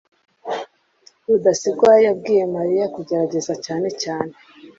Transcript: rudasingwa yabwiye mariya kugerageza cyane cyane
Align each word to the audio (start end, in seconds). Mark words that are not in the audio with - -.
rudasingwa 1.25 1.93
yabwiye 2.05 2.43
mariya 2.55 2.85
kugerageza 2.95 3.53
cyane 3.65 3.87
cyane 4.01 4.31